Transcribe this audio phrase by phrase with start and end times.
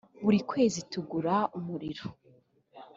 [0.23, 2.05] buri kwezi tugura umuriro